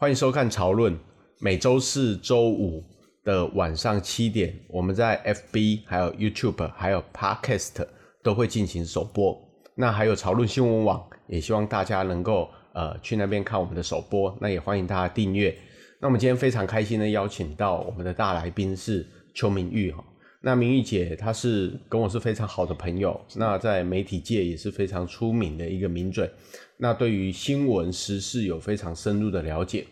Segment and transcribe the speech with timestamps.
[0.00, 0.94] 欢迎收看《潮论》，
[1.40, 2.84] 每周四、周五
[3.24, 7.84] 的晚上七点，我们在 FB、还有 YouTube、还有 Podcast
[8.22, 9.36] 都会进行首播。
[9.74, 14.32] 那还有潮论新闻网，也希望大家能够呃去那边看我们的首播。
[14.40, 15.52] 那也欢迎大家订阅。
[15.98, 19.04] 那我们今天非常开心的邀请到我们的大来宾是
[19.34, 20.04] 邱明玉哈。
[20.40, 26.30] 那明玉姐她是跟我是非常好的朋友，那在媒体界也是非常出名的一个名嘴。
[26.76, 29.84] 那对于新闻时事有非常深入的了解。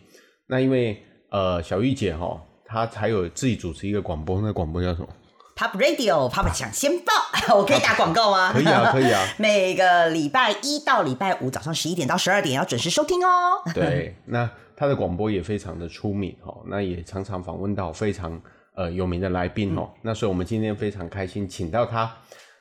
[0.46, 5.08] 那因为呃小玉姐哈，她还有自己主持一个广播，那广播叫什么
[5.57, 7.13] ？Pop Radio，Pop 抢先报，
[7.57, 8.52] 我可以打广告吗？
[8.52, 9.26] 可以啊，可以啊。
[9.38, 13.29] 每个礼拜一到礼拜五早上十一点到十二点要准时收听哦。
[13.74, 18.40] 对， 那她的广播也非常的出名哦，那也常常访问到非常
[18.76, 19.82] 呃有名的来宾哦。
[19.82, 22.11] 嗯、那所以我们今天非常开心请到他。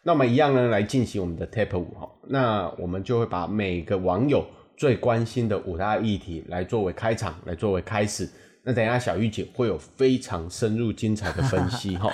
[0.01, 2.09] 那我们一样呢，来进行我们的 Tap 五哈。
[2.27, 4.45] 那我们就会把每个网友
[4.77, 8.29] 最关心的五大议题来作为开场，来作为开始。
[8.63, 12.11] 那等一下小玉姐会有非常深入精彩的分析 哈。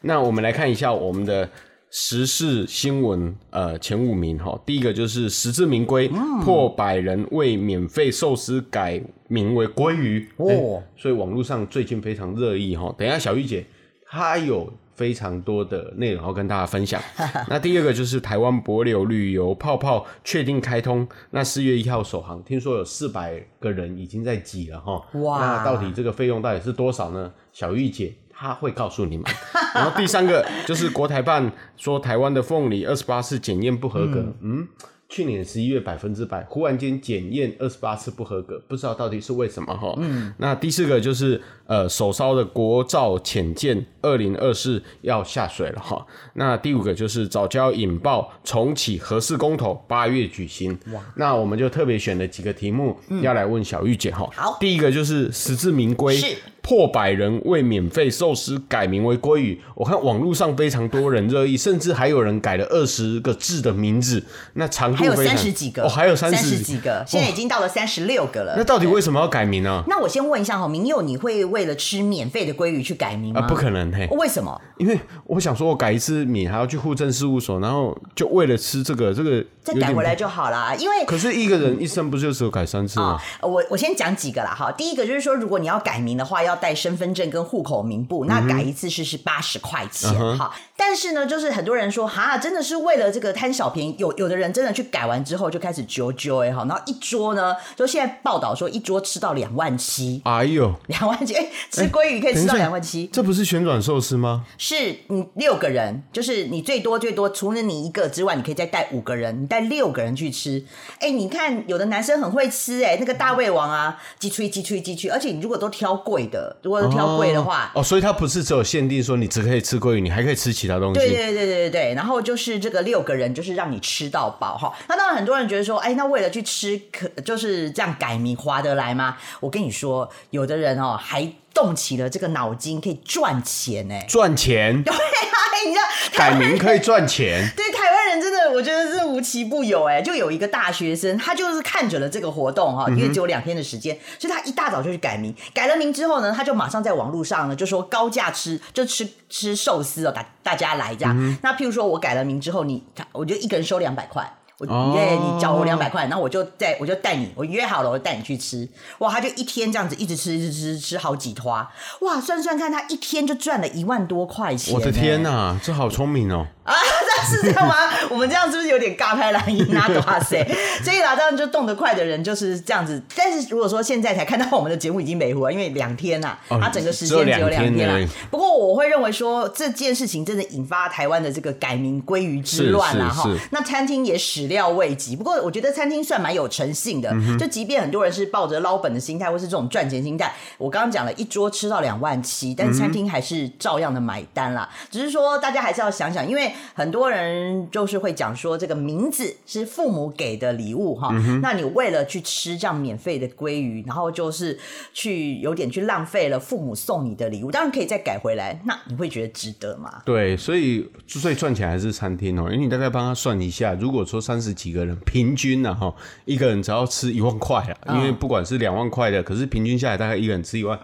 [0.00, 1.48] 那我们来看一下我们的
[1.90, 4.58] 时事新闻呃前五名哈。
[4.64, 12.94] 第一个就是实至名归，嗯、破百人为免费寿司改名为鲑鱼哦、欸，所以网络上最近非常热议哈。
[12.96, 13.66] 等一下小玉姐
[14.06, 14.72] 她有。
[14.92, 17.00] 非常多的内容要跟大家分享。
[17.48, 25.02] 那第二个就是台湾博流旅游泡泡确定开通，那四月一号首航，听说有四百个人已经在挤了哈。
[25.20, 25.38] 哇！
[25.38, 27.32] 那到底这个费用到底是多少呢？
[27.50, 29.26] 小玉姐她会告诉你们。
[29.76, 34.20] 然后第三个就是国台办说台湾的凤梨二十八次检验不合格。
[34.40, 34.60] 嗯。
[34.60, 34.68] 嗯
[35.12, 39.92] 去年十一月百分之百，忽然间检验二十八次不合格，不知道到底是为什么哈。
[39.98, 46.04] 嗯，那第四个就是呃首艘的国造潜舰二零二四要下水了哈。
[46.34, 50.76] 那第五个就是早教引爆重启核四公投，八月举行。
[50.92, 54.28] 哇，那我们就特别选了几个题目、嗯、要来问小玉姐哈。
[54.34, 56.16] 好，第一个就是实至名归。
[56.16, 56.36] 是。
[56.62, 68.54] 破百人为免费寿司改名为鲑鱼，我看网络上非常多人热议，甚至还有人改了二十个字的名字，那长度还有三十几个哦，还有三十几个，现在已经到了三十六个了。
[68.58, 69.82] 那到底为什么要改名呢？
[69.88, 73.40] 那我先问一下哈，明佑，你会为了吃免费的鲑鱼去改名吗？
[73.40, 74.06] 啊，不可能嘿。
[74.12, 74.60] 为什么？
[74.78, 80.74] 因为我想说，我改一次名还要去户政事务所，然后就为了吃这个这个再改回来就好了。
[80.76, 83.20] 因为可是一个人一生不就只有改三次吗？
[83.40, 84.72] 哦、我我先讲几个啦哈。
[84.72, 90.50] 第一个就是说，如果你要改名的话，要带身份证跟户口名簿，那改一次是是八十块钱哈。
[90.54, 104.44] 嗯、但是呢，就是很多人说哈，真的是为了这个贪小便宜，有有的人真的去改完之后就开始揪揪哎哈，然后一桌呢，就现在报道说一桌吃到两万七，哎呦，两万七哎， 吃鲑鱼可以吃到两万七，这不是旋转寿司吗？
[104.58, 110.64] 是，你六个人，就是你最多最多除了你一个之外，你可以再带五个人，你带六个人去吃。
[110.98, 117.70] 哎，你看有的男生很会吃哎，那个大胃王啊，鸡吹鸡吹鸡吹，而且你如果都挑贵的，如果都挑贵的话。
[117.74, 121.00] 哦，所以它不是只有限定说你只可以吃鲑鱼，你还可以吃其他东西。
[121.00, 124.72] 对对对对对，然后就是这个六个人，就是让你吃到饱哈。
[124.88, 129.16] 那当然很多人觉得说，哎，那为了去吃，可就是这样改名划得来吗？
[129.40, 133.94] 我跟你说，有的人哦还动起了这个脑筋，可以赚钱呢。
[134.08, 134.82] 赚钱？
[134.84, 135.84] 对啊，你知道
[136.16, 137.50] 改名可以赚钱？
[137.56, 140.00] 对，台湾人真的，我觉得是无奇不有哎。
[140.00, 145.34] 就有一个大学生，他就是看准了这个活动哈，因为只有两天的时间，嗯、所以他一大早就去改名。
[145.52, 151.14] 改了名之后呢，他就马上在网络上呢就说高价吃，就吃吃寿司哦，大大家来这样。
[151.18, 152.82] 嗯、那譬如说我改了名之后，你
[153.12, 154.34] 我就一个人收两百块。
[154.60, 158.68] 我约你缴我两百块，然后我就带我就带你，我约好了，我就带你去吃。
[158.98, 161.72] 哇，他就一天这样子一直吃，一直吃，吃好几花。
[162.02, 164.74] 哇，算算看，他一天就赚了一万多块钱。
[164.74, 166.46] 我的天哪，这好聪明哦！
[166.64, 167.74] 啊，这 是这样吗？
[168.10, 169.88] 我们这样是不是有点尬拍蓝音啊？
[170.06, 170.46] 哇塞！
[170.82, 173.02] 所以啦，这样就动得快的人就是这样子。
[173.16, 178.08] 但是如果说现在才看到我们的节目已经没活，因为两天呐、啊，他整个时间只有两天了。
[178.30, 183.28] 不过我会认为说这件事情真的引发台湾的这个改名鲑鱼之乱了哈。
[183.50, 187.10] 那餐厅也始料未及，不过我觉得餐厅算蛮有诚信的。
[187.12, 194.68] 嗯、就即便很多人是抱着捞本的心态，或是这种赚钱心态，我刚刚讲了一桌吃到两万七，但是餐厅还是照样的买单啦。
[194.70, 201.10] 嗯、只是说大家还是要想想，因为很多人就是会讲说这个名字是父母给的礼物哈。
[201.12, 204.58] 嗯、那你为了去吃这样免费的鲑鱼，然后就是
[204.94, 210.02] 去有点去浪费了父母送你的礼物，当然可以再改回来，那你会觉得值得吗？
[210.06, 220.78] 对，所以最赚钱还是餐厅哦，因为你大概帮他算一下，如果说三十几个人平均呢哈，一个人只要吃一万块啊，因为不管是两万块的，可是平均下来大概一个人吃一万，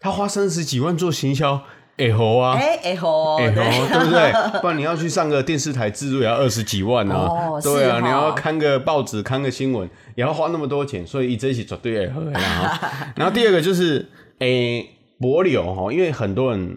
[0.00, 1.62] 他花三十几万做行销。
[1.96, 4.60] 哎吼啊，哎哎吼，哎吼，对不对？
[4.60, 12.20] 不然你要去上个电视台制作也要二十几万啊，哦、对啊，你要看个报纸，看个新闻，也要花那么多钱，所以一直一起绝对哎吼。
[13.14, 14.06] 然后第二个就是，
[14.40, 14.84] 哎，
[15.18, 16.76] 柏柳哈，因为很多人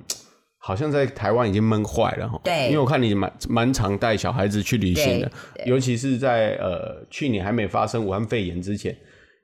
[0.58, 5.30] 好像在台湾已经闷坏了哈，对，因为我看你蛮蛮常带小孩子去旅行的，
[5.66, 8.96] 尤其是在呃去年还没发生武汉肺炎之前。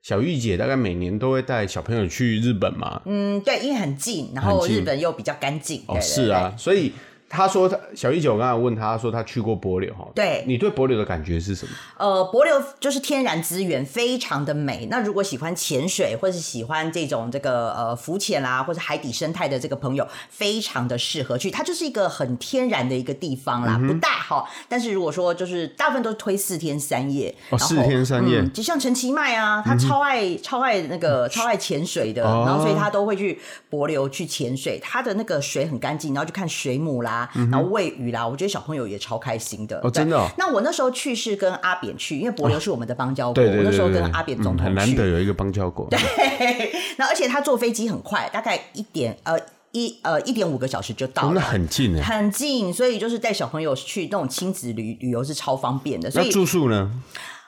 [0.07, 3.01] 小玉姐大概每年都会带小朋友去日本嘛？
[3.05, 5.81] 嗯，对，因为很近，然后日本又比较干净。
[5.87, 6.91] 哦，是啊，所以。
[7.27, 10.07] 他说他小一九，我刚才问他，他说他去过帛琉哈。
[10.13, 11.71] 对，你对帛琉的感觉是什么？
[11.97, 14.87] 呃，帛琉就是天然资源非常的美。
[14.89, 21.49] 那如果喜欢潜水或是喜欢这种这个呃浮潜啦，或者海底生态的这个朋友，非常的适合去。
[21.49, 24.47] 它就是一个很天然的一个地方啦，嗯、不大哈。
[24.69, 33.39] 但是如果说就是大部分都推四天三夜，哦，四天三夜，嗯、就像陈其迈啊，他超爱、嗯、超爱那个超爱潜水的，哦、然后所以他都会去
[33.71, 34.79] 帛琉去潜水。
[34.79, 37.14] 他的那个水很干净，然后就看水母啦。
[37.51, 39.79] 然后喂鱼啦，我觉得小朋友也超开心的。
[39.83, 40.27] 哦，真的。
[40.37, 43.43] 那我那时候去是跟阿扁去，因为帛琉是我们的邦交国。
[43.43, 45.87] 我那时候跟阿扁总统去，很难得有一个邦交国。
[45.89, 45.99] 对。
[46.97, 49.37] 那而且他坐飞机很快，大概一点呃
[49.71, 51.33] 一呃一点五个小时就到了。
[51.35, 52.01] 那很近哎。
[52.01, 56.09] 很近，所以就是带小朋友去那种亲子旅旅游是超方便的。
[56.09, 56.91] 所以那住宿呢？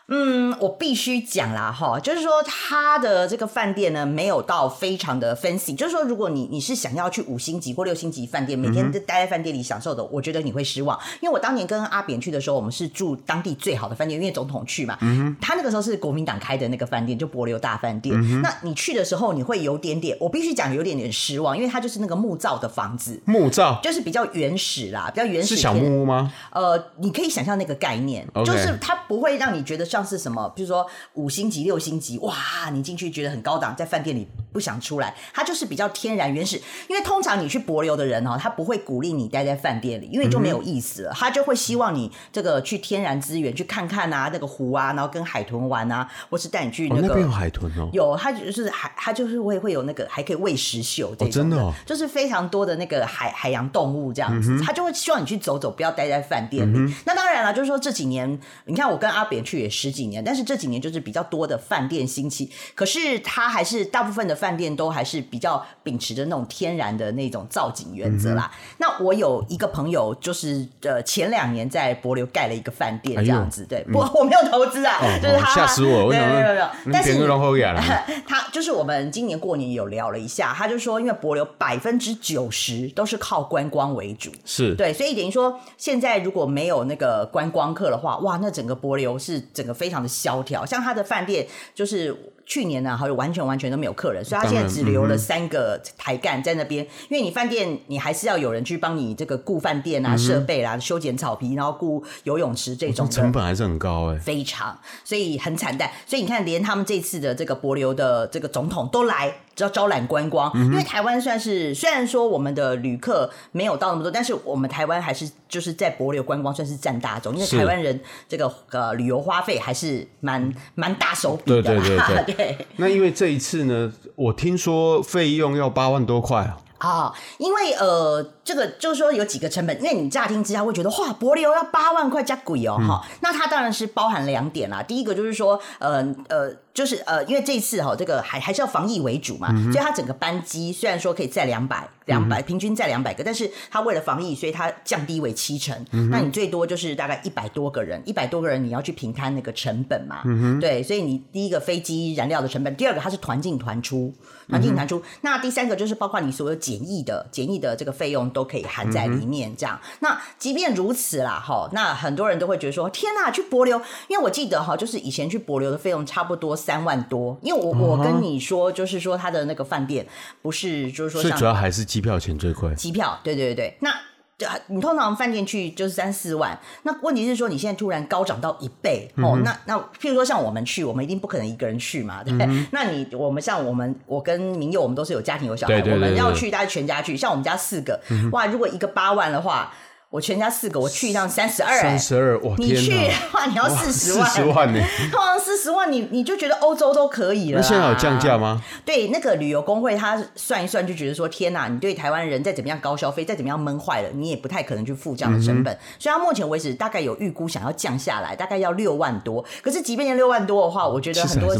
[0.09, 5.75] 嗯，我必须讲啦，哈，就是说他的这个饭店呢，没有到非常的 fancy。
[5.75, 10.97] 就是说，如果你你是想要去五星级或六星级饭店，每天都待在饭店里享受的，我觉得你会失望。
[11.19, 14.97] 因为我当年跟阿扁去的时候，我们是住当地最好的饭店，因为总统去嘛。
[15.01, 15.35] 嗯。
[15.41, 18.15] 他那个时候是国民党开的那个饭店，就柏流大饭店。
[18.17, 18.41] 嗯。
[18.41, 23.21] 那你去的时候，你会有点点，我必须讲有点点失望，因为它就是那个木造的房子。
[23.25, 23.77] 木造。
[23.83, 25.57] 就是比较原始啦，比较原始。
[25.57, 26.31] 是小木屋吗？
[26.53, 29.96] 呃，你可以想象那个概念就是它不会让你觉得像。
[29.97, 30.47] 像是什么？
[30.55, 32.69] 比如说五星级、六星级，哇！
[32.71, 34.27] 你进去觉得很高档，在饭店里
[34.57, 35.13] 不想出来。
[35.31, 41.13] 它就是比较天然原始，因为通常你去帛琉的人哦，他不会鼓励你待在饭店里，因为就没有意思了。
[41.13, 47.19] 他就会希望你这个去天然资源去看看啊，那个湖啊，然后跟海豚玩啊，或是带你去那个。
[47.19, 47.89] 有海豚哦。
[47.93, 56.77] 有，他就是海，他就是会会有那个还可以喂食秀这种的，哦，真的，哦，就是非常多的那个海海洋动物这样子，嗯、他就会希望你去走走，不要待在饭店里。
[56.77, 68.49] 嗯、那当然了，就是说这几年，你看我跟阿扁去也十几年，但是这几年就是比较多的饭店兴起，可是他还是大部分的饭店都还是比较秉持着那种天然的那种造景原则啦。
[68.53, 77.17] 嗯、那我有一个朋友，就是呃前两年在博流盖了一个饭店这样子，哎、对，不、嗯，我没有投资啊，哦、就是他吓死我，没有没有没有，但是
[78.27, 84.75] 他就是我们今年过年有聊了一下，他就说，因为博流百分之九十都是靠观光为主，是。
[84.75, 92.33] 对，所以等于说现在如果没有那个观光客的话，哇，那整个博流是整个非常的萧条，像他的饭店就是。
[92.47, 96.83] 去年呢，好像完全完全都没有客人，所以他现在只留了三个台干在那边。
[96.85, 105.91] 嗯、因为你饭店，你还是要有人去帮你这个雇饭店啊、设、嗯、备啦、修剪草皮，然后雇游泳池这种成本还是很高哎、欸，非常，所以很惨淡。
[106.05, 109.35] 所以你看，连他们这次的这个博流的这个总统都来。
[109.57, 117.99] 只要招揽观光，因为台湾算是虽然说我们的旅客没有到那么多，但是我们台湾还是就是在博流观光算是占大宗，因为台湾人
[118.29, 121.63] 这个呃旅游花费还是蛮蛮大手笔的。
[121.63, 122.36] 对对对对。
[122.37, 126.57] 对那因为这一次呢，我听说费用要八万多块啊。
[126.77, 134.81] 啊，因为呃，这个就是说有几个成本，因为你乍听之下会觉得哇，帛琉要八万块加贵哦，哈、嗯，那它当然是包含两点啦。
[134.81, 135.97] 第一个就是说，呃
[136.29, 145.75] 呃，就是呃，因为这一次哈，这个还还是要防疫为主嘛，嗯、所以它整个班机虽然说可以载两百两百，平均载两百个，但是它为了防疫，所以它降低为七成。
[145.91, 154.13] 嗯、那你最多就是大概一百多个人，一百多个人你要去平摊那个成本嘛，嗯、对，所以你第一个飞机燃料的成本，第二个它是团进团出。
[154.49, 159.79] 团进团出，那第三个就是包括你所有检疫的检疫的这个费用都可以含在里面，这样。
[159.81, 170.05] 嗯、那即便如此啦，哈，那很多人都会觉得说，天哪，去博流，因为我记得哈，就是以前去博流的费用差不多三万多，因为我、嗯、我跟你说，就是说他的那个饭店
[170.43, 173.89] 不是，就是说，最主要还是机票钱最贵，机票，对对对，那。
[174.37, 182.45] 对，你通常饭店去就是三四万，那问题是说你现在突然高涨到一倍、嗯、哦，那那譬如说像我们去，我们一定不可能一个人去嘛，对不对？
[182.47, 189.73] 嗯、那你我们像我们，我跟明佑，我们都是有家庭有小孩，对对对对，我们要去大家全家去，像我们家四个，嗯、哇，如果一个八万的话。
[190.09, 192.55] 我全家四个，我去一趟三十二，三十二哇！
[192.57, 194.81] 你去的话，你要四十万，四十万 呢？
[195.11, 197.59] 通常四十万，你你就觉得欧洲都可以了。
[197.59, 198.63] 那现在有降价吗？
[198.85, 201.67] 对，那个旅游工会他算一算，就觉得说，天哪！
[201.67, 205.73] 你对台湾人再怎么样高消费，再怎么样闷坏了，你也不太可能去付这样的成本。
[205.73, 209.43] 嗯、所以，他目前为止大概有预估想要降下来，大概要六万多。
[209.61, 211.53] 可是，即便六万多的话，我觉得很多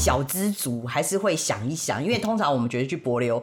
[0.00, 3.42] 小资族还是会想一想，因为通常我们觉得去帛琉。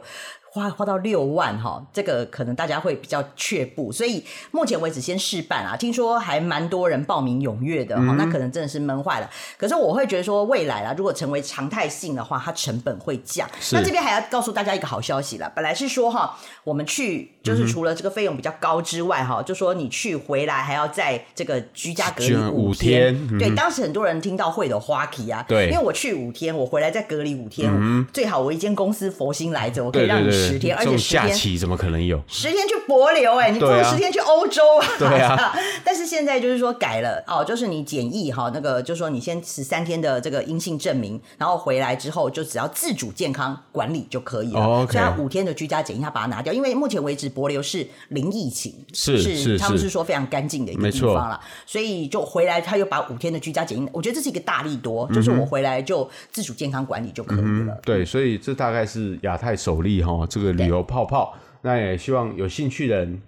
[0.52, 9.30] 花花到六万哈，这个可能大家会比较却步，所以目前为止先试办啊，听说还蛮多人报名踊跃的哈，嗯、那可能真的是闷坏了。
[9.56, 13.48] 可是我会觉得说，未来啊，如果成为常态性的话，它成本会降。
[13.70, 22.50] 那这边还要告诉大家一个好消息了，本来是说哈，我们去就是除了这个费用比较高之外哈，嗯、就说你去回来还要在这个居家隔离五天。
[22.50, 30.39] 五天嗯、对，当时很多人听到会的花旗啊，对，因为我去五天，我回来再隔离五天，嗯、最好我一间公司佛心来着，我可以让你。
[30.48, 32.20] 十天，而且十天假期怎么可能有？
[32.26, 34.86] 十天去博流哎，你不如十天去欧洲啊！
[34.98, 35.54] 对啊，
[35.84, 44.60] 但是现在就是说改了哦，就是你检疫哈，那个就是说你先十三天的这个阴性证明，然后回来之后就只要自主健康管理就可以了。
[44.60, 57.44] 哦 okay、所以他五天的居家检疫，他把它拿掉，因为目前为止博流是零疫情，是是，是他们是说非常干净的一个地方了，所以就回来他又把五天的居家检疫，我觉得这是一个大利多，就是我回来就自主健康管理就可以了。
[57.44, 60.26] 嗯、对，所以这大概是亚太首例哈。
[60.30, 63.20] 这个旅游泡泡，那也希望有兴趣的人。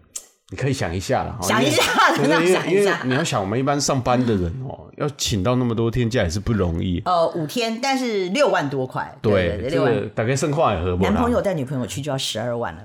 [0.53, 1.83] 你可以想一下了，想一下，
[2.15, 3.01] 真的想一下。
[3.05, 7.01] 你要想，我们一般上班的人哦，要请到那么多天假也是不容易。
[7.07, 9.11] 呃，五天，但是六万多块。
[9.23, 11.05] 对，六万大概剩话也合不。
[11.05, 12.83] 男朋友带女朋友去就要十二万了。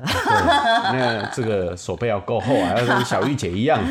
[0.93, 3.83] 那这个手背要够厚啊，要跟小玉姐一样。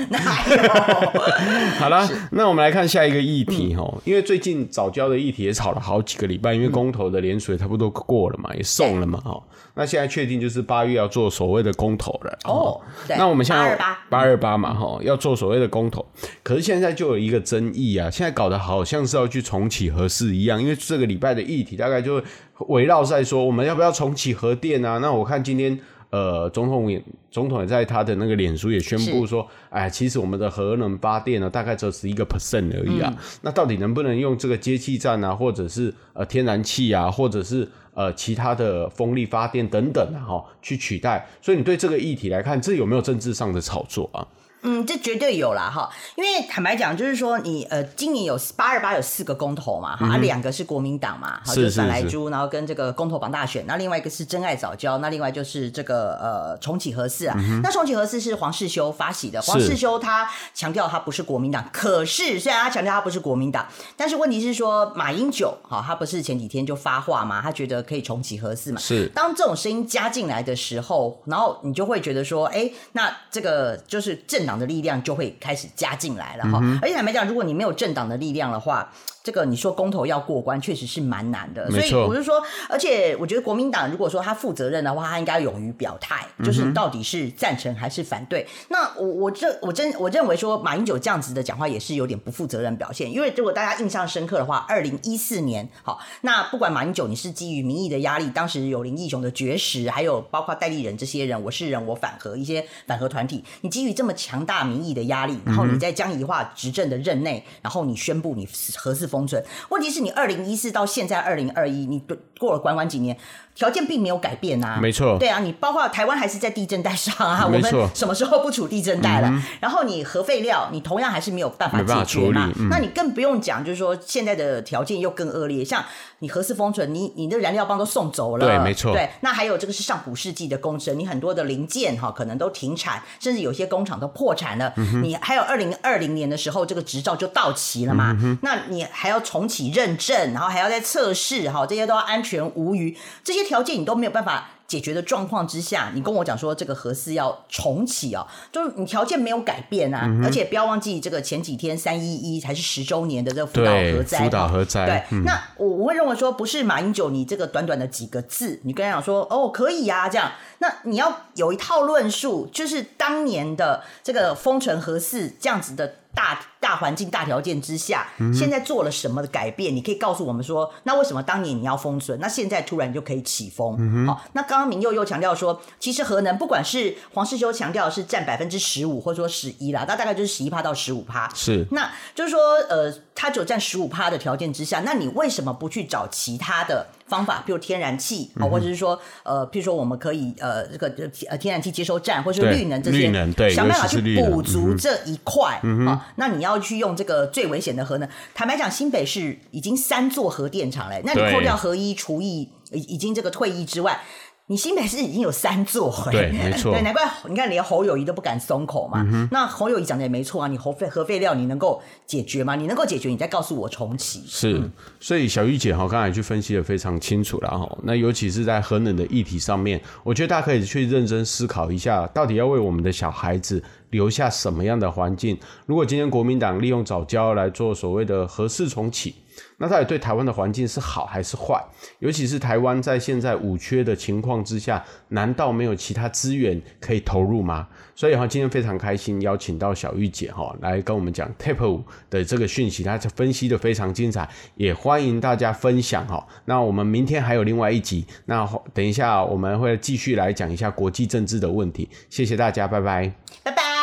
[1.79, 9.39] 好了，那我们来看下一个议题哦，因为最近早教的议题也吵了好几个礼拜，因为公投的连水差不多过了嘛，也送了嘛，哈。
[9.75, 12.39] 那现在确定就是八月要做所谓的公投了。
[12.45, 12.81] 哦，
[13.19, 13.66] 那我们现在。
[14.09, 16.05] 八二八嘛，哈，要做所谓的公投，
[16.43, 22.23] 可是现在就有一个争议啊，现在搞得好像是要去重启核试一样，因为这个礼拜的议题大概就
[22.69, 24.99] 围绕在说，我们要不要重启核电啊？
[24.99, 25.79] 那我看今天
[26.11, 33.13] 呃，总统也总统也在他的那个脸书也宣布说，哎，其实我们的核能发电呢，大概只有十一个 percent 而已啊。
[33.15, 37.69] 嗯、那到底能不能用这个接气站啊，或者是呃天然气啊，或者是？
[37.97, 41.27] 呃，其他的风力发电等等啊，哈，去取代。
[41.41, 44.21] 所以你对这个议题来看，这有没有政治上的炒作啊？
[44.67, 69.07] 嗯，这绝对有啦哈，因为坦白讲，就是说你呃，今年有八二八有四个公投嘛，哈、嗯，啊，两个是国民党嘛，好，就反莱猪，然后跟这个公投榜大选，那另外一个是真爱早教，那另外就是这个呃重启核四啊，嗯、那重启核四是黄世修发起的，黄世修他强调他不是国民党，可是虽然他强调他不是国民党，但是问题是说马英九哈，他不是前几天就发话嘛，他觉得可以重启核四嘛，是。
[69.15, 74.56] 当这种声音加进来的时候，然后你就会觉得说，哎，那这个就是政党。
[74.59, 78.91] 的力量就会开始加进来了哈，嗯、而且坦白讲，如果你没有政党的力量的话。
[79.27, 81.69] 这个你说公投要过关，确实是蛮难的。
[81.69, 88.43] 所以我就说，而且我觉得国民党如果说他负责任的话，他应该勇于表态，就是到底是赞成还是反对。
[88.43, 112.03] 嗯、那我我这我真我认为说马英九这样子的讲话也是有点不负责任表现，因为如果大家印象深刻的话，二零一四年好，那不管马英九你是基于民意的压力，当时有林义雄的绝食，还有包括戴立人这些人，我是人我反核一些反核团体，你基于这么强大民意的压力，然后你在江宜化执政的任内，然后你宣布你核四封存，问题是你二零一四到现在二零二一，你
[112.39, 113.17] 过了短短几年？
[113.55, 117.63] 条件并没有改变啊，没错，对啊，你包括台湾还是在地震带上啊，我们
[117.95, 119.29] 什么时候不处地震带了？
[119.31, 125.83] 嗯、然后你核废料，你同样还是没有办法解决嘛，嗯、那你更不用讲，就是说现在的条件又更恶劣，像
[126.21, 144.51] 你核四封存，你你的燃料棒都送走了，对，没错，对，那还有这个是上古世纪的工程，你很多的零件哈可能都停产，甚至有些工厂都破产了，嗯、你还有二零二零年的时候这个执照就到期了嘛，嗯、那你还要重启认证，然后还要再测试哈，这些都要安全无虞，这些条件你都没有办法。
[144.67, 165.95] 法解决的状况之下，你跟我讲说这个核四要重启哦，就是你条件没有改变啊，嗯、而且不要忘记这个前几天三一一才是十周年的这个福岛核灾，福岛核灾，对，嗯、那我我会认为说不是马英九你这个短短的几个字，你跟他讲说哦可以呀、啊、这样，那你要有一套论述，就是当年的这个封存核四这样子的。
[166.17, 169.77] 大大环境、大条件之下，现在做了什么的改变？
[169.77, 174.07] 你可以告诉我们说，那为什么当年你要封存，那现在突然就可以启封？
[174.07, 181.31] 好，那刚刚明佑又强调说，其实核能不管是黄世修强调是占百分之十五或者说十一啦，那大概就是十一趴到十五趴。
[181.35, 186.87] 是，那就是说，呃，它只有占十五趴的条件之下，那你为什么不去找其他的？
[187.07, 190.93] 方法，比如天然气，啊，或者是说，呃，譬如说我们可以，呃，这个
[191.29, 204.01] 呃天然气接收站，或者是绿能这些，绿能对，想办法去补足这一块，嗯、啊，那你要去用这个最危险的核能，坦白讲，新北市已经三座核电厂嘞，那你扣掉核一除以已已经这个退役之外。
[204.49, 209.05] 你新北市已经有三座，对，没错，对，难怪你看连侯友谊都不敢松口嘛。
[209.11, 212.55] 嗯、那侯友谊讲的也没错啊，你核废核废料你能够解决吗？
[212.55, 214.23] 你能够解决，你再告诉我重启。
[214.25, 217.79] 是，嗯、所以小玉姐哈刚才去分析的非常清楚了哈。
[217.83, 223.61] 那尤其是在核能的议题上面，我觉得大家可以去认真思考一下，到底要为我们的小孩子
[223.91, 225.37] 留下什么样的环境？
[225.67, 229.17] 如果今天国民党利用早教来做所谓的核四重启。
[229.59, 231.63] 那到底对台湾的环境是好还是坏？
[231.99, 237.69] 尤其是台湾在现在五缺的情况之下，难道没有其他资源可以投入吗？
[237.95, 246.27] 所以哈，今天非常开心邀请到小玉姐哈来跟我们讲 TAP 五的这个讯息，她分析的非常精彩，也欢迎大家分享哈。
[246.45, 251.89] 那我们明天还有另外一集，那等一下我们会继续来讲一下国际政治的问题。
[252.11, 253.13] 谢谢大家，拜拜，
[253.43, 253.76] 拜拜。